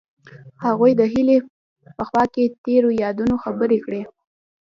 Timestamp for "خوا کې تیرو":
2.09-2.89